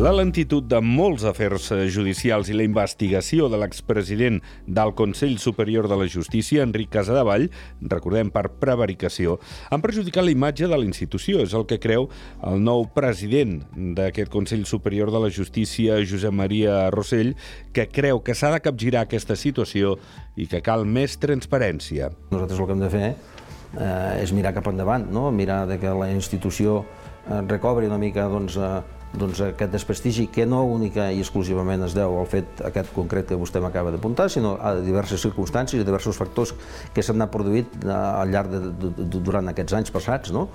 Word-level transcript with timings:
La 0.00 0.14
lentitud 0.16 0.64
de 0.64 0.78
molts 0.80 1.26
afers 1.28 1.66
judicials 1.92 2.48
i 2.48 2.54
la 2.56 2.64
investigació 2.64 3.50
de 3.52 3.58
l'expresident 3.60 4.38
del 4.64 4.94
Consell 4.96 5.34
Superior 5.42 5.90
de 5.92 5.96
la 6.00 6.06
Justícia, 6.08 6.62
Enric 6.64 6.88
Casadevall, 6.94 7.50
recordem 7.84 8.30
per 8.32 8.46
prevaricació, 8.62 9.34
han 9.68 9.82
perjudicat 9.84 10.24
la 10.24 10.32
imatge 10.32 10.70
de 10.70 10.78
la 10.78 10.86
institució. 10.88 11.42
És 11.44 11.52
el 11.52 11.66
que 11.68 11.76
creu 11.82 12.08
el 12.48 12.64
nou 12.64 12.86
president 12.94 13.58
d'aquest 13.98 14.32
Consell 14.32 14.62
Superior 14.70 15.12
de 15.12 15.20
la 15.20 15.28
Justícia, 15.28 15.98
Josep 16.00 16.32
Maria 16.32 16.86
Rossell, 16.94 17.34
que 17.76 17.84
creu 17.92 18.22
que 18.24 18.32
s'ha 18.32 18.54
de 18.54 18.62
capgirar 18.64 19.02
aquesta 19.04 19.36
situació 19.36 19.98
i 20.40 20.46
que 20.48 20.62
cal 20.64 20.86
més 20.88 21.18
transparència. 21.20 22.08
Nosaltres 22.30 22.56
el 22.56 22.70
que 22.70 22.78
hem 22.78 22.86
de 22.86 22.90
fer 22.94 23.10
eh, 23.10 24.22
és 24.22 24.32
mirar 24.32 24.54
cap 24.56 24.72
endavant, 24.72 25.04
no? 25.12 25.28
mirar 25.28 25.66
de 25.68 25.76
que 25.82 25.92
la 25.92 26.08
institució 26.14 26.78
eh, 26.86 27.42
recobri 27.52 27.92
una 27.92 28.00
mica 28.00 28.24
doncs, 28.32 28.56
eh, 28.56 28.80
doncs, 29.12 29.40
aquest 29.42 29.72
desprestigi 29.72 30.28
que 30.30 30.46
no 30.46 30.62
única 30.70 31.08
i 31.10 31.18
exclusivament 31.22 31.82
es 31.86 31.96
deu 31.96 32.14
al 32.20 32.28
fet 32.30 32.62
aquest 32.66 32.92
concret 32.94 33.26
que 33.30 33.38
vostè 33.38 33.62
m'acaba 33.62 33.90
d'apuntar, 33.90 34.28
sinó 34.30 34.54
a 34.62 34.76
diverses 34.78 35.22
circumstàncies 35.26 35.82
i 35.82 35.86
diversos 35.86 36.18
factors 36.20 36.54
que 36.94 37.02
s'han 37.02 37.18
anat 37.18 37.32
produït 37.34 37.74
eh, 37.82 37.90
al 37.90 38.30
llarg 38.30 38.54
de, 38.54 38.62
de, 38.70 38.92
de, 39.00 39.08
durant 39.18 39.50
aquests 39.50 39.78
anys 39.80 39.94
passats. 39.94 40.30
No? 40.34 40.46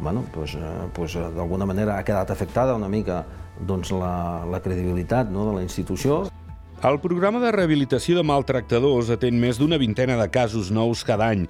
Bueno, 0.00 0.24
doncs, 0.34 0.56
eh, 0.56 0.74
doncs, 0.96 1.18
d'alguna 1.36 1.68
manera 1.68 1.98
ha 1.98 2.06
quedat 2.06 2.32
afectada 2.32 2.78
una 2.78 2.88
mica 2.88 3.22
doncs, 3.60 3.92
la, 3.92 4.44
la 4.48 4.62
credibilitat 4.64 5.32
no, 5.34 5.48
de 5.50 5.58
la 5.58 5.66
institució. 5.66 6.24
El 6.78 7.00
programa 7.02 7.40
de 7.42 7.48
rehabilitació 7.50 8.14
de 8.14 8.22
maltractadors 8.22 9.08
atén 9.10 9.34
més 9.42 9.58
d'una 9.58 9.80
vintena 9.82 10.14
de 10.14 10.28
casos 10.30 10.68
nous 10.70 11.00
cada 11.02 11.26
any. 11.34 11.40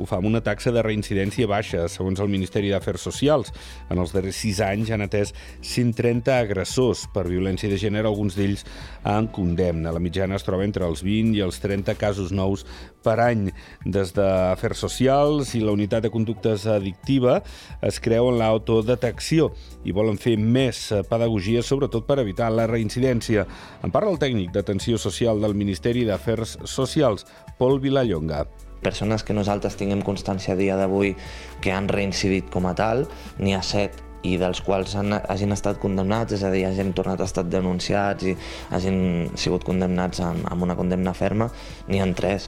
Ho 0.00 0.06
fa 0.08 0.16
amb 0.16 0.30
una 0.30 0.40
taxa 0.40 0.70
de 0.72 0.80
reincidència 0.80 1.44
baixa, 1.50 1.82
segons 1.92 2.22
el 2.24 2.30
Ministeri 2.32 2.70
d'Afers 2.72 3.04
Socials. 3.04 3.52
En 3.92 4.00
els 4.00 4.14
darrers 4.16 4.38
sis 4.40 4.62
anys 4.64 4.88
han 4.88 5.04
atès 5.04 5.34
130 5.60 6.32
agressors 6.32 7.02
per 7.12 7.26
violència 7.28 7.68
de 7.68 7.76
gènere, 7.76 8.08
alguns 8.08 8.38
d'ells 8.38 8.64
en 9.04 9.28
condemna. 9.28 9.92
La 9.92 10.00
mitjana 10.00 10.38
es 10.40 10.46
troba 10.46 10.64
entre 10.64 10.88
els 10.88 11.04
20 11.04 11.36
i 11.36 11.44
els 11.44 11.60
30 11.60 11.92
casos 12.00 12.32
nous 12.32 12.64
per 13.04 13.18
any. 13.26 13.50
Des 13.84 14.14
d'Afers 14.16 14.86
Socials 14.86 15.52
i 15.52 15.60
la 15.60 15.76
Unitat 15.76 16.06
de 16.06 16.12
Conductes 16.14 16.64
Addictiva 16.64 17.42
es 17.84 18.00
creuen 18.00 18.40
l'autodetecció 18.40 19.52
i 19.84 19.92
volen 19.92 20.16
fer 20.16 20.38
més 20.40 20.86
pedagogia, 21.12 21.60
sobretot 21.60 22.08
per 22.08 22.22
evitar 22.24 22.48
la 22.56 22.64
reincidència. 22.72 23.44
En 23.84 23.92
parla 23.92 24.16
el 24.16 24.22
tècnic 24.22 24.56
d'atenció 24.56 24.77
d'Atenció 24.78 24.98
Social 24.98 25.40
del 25.42 25.56
Ministeri 25.58 26.04
d'Afers 26.06 26.58
Socials, 26.62 27.26
Pol 27.58 27.80
Vilallonga 27.82 28.44
persones 28.78 29.24
que 29.26 29.34
nosaltres 29.34 29.74
tinguem 29.74 30.04
constància 30.06 30.54
a 30.54 30.56
dia 30.56 30.76
d'avui 30.78 31.16
que 31.60 31.72
han 31.74 31.88
reincidit 31.90 32.46
com 32.54 32.68
a 32.70 32.76
tal, 32.78 33.08
n'hi 33.42 33.56
ha 33.56 33.62
set 33.66 33.98
i 34.22 34.36
dels 34.38 34.60
quals 34.62 34.94
han, 34.94 35.16
hagin 35.18 35.50
estat 35.50 35.80
condemnats, 35.82 36.36
és 36.38 36.44
a 36.46 36.52
dir, 36.54 36.62
hagin 36.68 36.94
tornat 36.94 37.18
a 37.18 37.26
estat 37.26 37.50
denunciats 37.50 38.30
i 38.30 38.36
hagin 38.70 39.32
sigut 39.34 39.66
condemnats 39.66 40.22
amb, 40.22 40.46
amb 40.46 40.62
una 40.62 40.78
condemna 40.78 41.10
ferma, 41.10 41.50
n'hi 41.90 41.98
han 41.98 42.14
tres. 42.14 42.46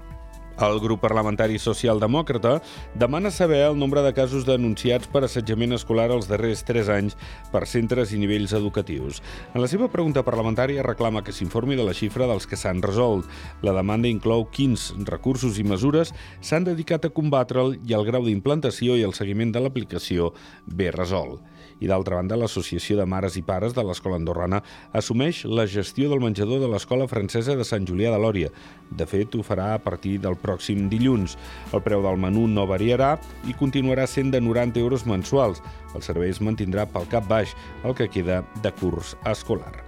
El 0.61 0.77
grup 0.77 1.01
parlamentari 1.01 1.57
socialdemòcrata 1.57 2.59
demana 3.01 3.31
saber 3.33 3.63
el 3.65 3.79
nombre 3.81 4.03
de 4.05 4.11
casos 4.13 4.45
denunciats 4.45 5.09
per 5.09 5.23
assetjament 5.25 5.73
escolar 5.73 6.11
els 6.13 6.27
darrers 6.29 6.61
3 6.69 6.91
anys 6.93 7.17
per 7.49 7.63
centres 7.65 8.13
i 8.13 8.21
nivells 8.21 8.53
educatius. 8.59 9.23
En 9.55 9.65
la 9.65 9.71
seva 9.73 9.89
pregunta 9.89 10.21
parlamentària 10.27 10.85
reclama 10.85 11.23
que 11.25 11.33
s'informi 11.33 11.79
de 11.81 11.87
la 11.89 11.95
xifra 11.97 12.29
dels 12.29 12.45
que 12.45 12.61
s'han 12.61 12.85
resolt. 12.85 13.25
La 13.65 13.73
demanda 13.73 14.13
inclou 14.13 14.45
quins 14.53 14.91
recursos 15.09 15.57
i 15.57 15.65
mesures 15.65 16.13
s'han 16.45 16.69
dedicat 16.69 17.09
a 17.09 17.13
combatre'l 17.17 17.79
i 17.81 17.97
el 17.97 18.05
grau 18.05 18.29
d'implantació 18.29 19.01
i 19.01 19.07
el 19.09 19.17
seguiment 19.17 19.57
de 19.57 19.65
l'aplicació 19.65 20.35
bé 20.67 20.93
resolt. 20.93 21.41
I 21.81 21.89
d'altra 21.89 22.19
banda, 22.19 22.37
l'Associació 22.37 22.99
de 22.99 23.07
Mares 23.09 23.39
i 23.41 23.43
Pares 23.43 23.73
de 23.73 23.83
l'Escola 23.85 24.19
Andorrana 24.21 24.61
assumeix 24.93 25.47
la 25.49 25.65
gestió 25.65 26.11
del 26.11 26.21
menjador 26.21 26.61
de 26.61 26.69
l'Escola 26.69 27.09
Francesa 27.09 27.57
de 27.57 27.65
Sant 27.65 27.89
Julià 27.89 28.13
de 28.13 28.21
Lòria. 28.21 28.53
De 28.91 29.07
fet, 29.09 29.33
ho 29.35 29.45
farà 29.47 29.73
a 29.73 29.81
partir 29.81 30.19
del 30.21 30.37
pròxim 30.51 30.89
dilluns. 30.91 31.39
El 31.73 31.85
preu 31.87 32.03
del 32.03 32.19
menú 32.19 32.49
no 32.51 32.67
variarà 32.67 33.15
i 33.47 33.55
continuarà 33.55 34.09
sent 34.11 34.35
de 34.35 34.43
90 34.43 34.83
euros 34.83 35.07
mensuals. 35.07 35.63
El 35.95 36.03
servei 36.03 36.35
es 36.35 36.43
mantindrà 36.43 36.89
pel 36.91 37.09
cap 37.11 37.31
baix, 37.31 37.55
el 37.87 37.95
que 37.95 38.11
queda 38.11 38.43
de 38.65 38.75
curs 38.83 39.15
escolar. 39.31 39.79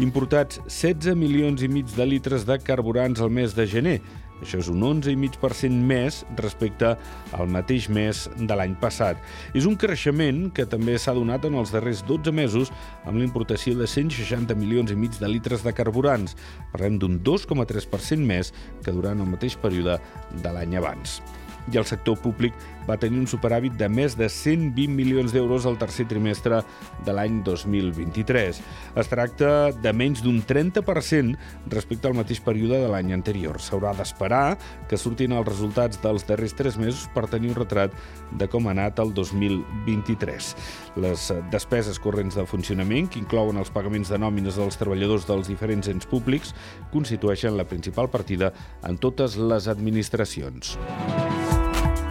Importats 0.00 0.58
16 0.66 1.14
milions 1.18 1.62
i 1.62 1.68
mig 1.68 1.88
de 1.96 2.06
litres 2.08 2.46
de 2.48 2.56
carburants 2.58 3.20
al 3.20 3.30
mes 3.30 3.54
de 3.54 3.66
gener, 3.68 3.98
això 4.40 4.60
és 4.60 4.70
un 4.72 4.82
11,5% 4.86 5.84
més 5.90 6.22
respecte 6.38 6.94
al 7.36 7.50
mateix 7.52 7.88
mes 7.92 8.24
de 8.38 8.56
l'any 8.56 8.76
passat. 8.80 9.20
És 9.54 9.68
un 9.68 9.76
creixement 9.80 10.48
que 10.54 10.68
també 10.68 10.96
s'ha 10.98 11.16
donat 11.16 11.44
en 11.48 11.58
els 11.60 11.74
darrers 11.74 12.04
12 12.08 12.32
mesos 12.34 12.72
amb 13.04 13.18
la 13.18 13.26
importació 13.26 13.76
de 13.78 13.88
160 13.90 14.56
milions 14.58 14.90
i 14.90 14.98
mig 14.98 15.18
de 15.20 15.28
litres 15.28 15.64
de 15.66 15.74
carburants. 15.76 16.36
Parlem 16.72 16.98
d'un 16.98 17.20
2,3% 17.24 18.24
més 18.24 18.54
que 18.84 18.94
durant 18.94 19.20
el 19.20 19.30
mateix 19.30 19.58
període 19.60 20.00
de 20.42 20.56
l'any 20.56 20.76
abans 20.80 21.20
i 21.72 21.78
el 21.78 21.86
sector 21.88 22.18
públic 22.20 22.56
va 22.88 22.98
tenir 23.00 23.20
un 23.20 23.28
superàvit 23.30 23.76
de 23.78 23.88
més 23.92 24.16
de 24.18 24.28
120 24.32 24.94
milions 24.96 25.34
d'euros 25.34 25.66
al 25.68 25.78
tercer 25.78 26.06
trimestre 26.10 26.62
de 27.06 27.14
l'any 27.14 27.40
2023. 27.46 28.60
Es 29.00 29.10
tracta 29.10 29.70
de 29.72 29.92
menys 29.94 30.24
d'un 30.24 30.40
30% 30.46 31.36
respecte 31.70 32.08
al 32.08 32.16
mateix 32.18 32.40
període 32.44 32.80
de 32.82 32.90
l'any 32.90 33.14
anterior. 33.14 33.60
S'haurà 33.62 33.92
d'esperar 33.96 34.56
que 34.90 34.98
surtin 34.98 35.36
els 35.36 35.48
resultats 35.48 36.00
dels 36.02 36.26
darrers 36.26 36.56
tres 36.58 36.78
mesos 36.80 37.06
per 37.14 37.28
tenir 37.30 37.52
un 37.52 37.60
retrat 37.60 37.94
de 38.38 38.48
com 38.50 38.66
ha 38.66 38.74
anat 38.74 38.98
el 39.02 39.14
2023. 39.14 40.52
Les 41.04 41.30
despeses 41.52 42.00
corrents 42.02 42.38
de 42.38 42.46
funcionament, 42.48 43.10
que 43.10 43.20
inclouen 43.22 43.60
els 43.60 43.72
pagaments 43.74 44.10
de 44.10 44.18
nòmines 44.18 44.58
dels 44.58 44.78
treballadors 44.80 45.28
dels 45.28 45.50
diferents 45.50 45.90
ens 45.92 46.08
públics, 46.10 46.54
constitueixen 46.94 47.58
la 47.58 47.68
principal 47.68 48.10
partida 48.10 48.54
en 48.86 48.98
totes 48.98 49.38
les 49.38 49.68
administracions. 49.70 50.76